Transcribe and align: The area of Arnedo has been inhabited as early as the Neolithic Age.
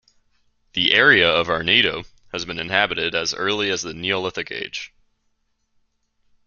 The 0.73 0.95
area 0.95 1.29
of 1.29 1.45
Arnedo 1.47 2.05
has 2.31 2.43
been 2.43 2.57
inhabited 2.57 3.13
as 3.13 3.35
early 3.35 3.69
as 3.69 3.83
the 3.83 3.93
Neolithic 3.93 4.49
Age. 4.49 4.91